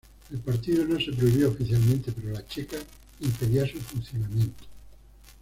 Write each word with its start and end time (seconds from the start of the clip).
El 0.31 0.39
partido 0.39 0.83
no 0.85 0.99
se 0.99 1.11
prohibió 1.11 1.49
oficialmente, 1.49 2.11
pero 2.11 2.31
la 2.33 2.43
Cheka 2.47 2.77
impedía 3.19 3.67
su 3.67 3.77
funcionamiento. 3.79 4.63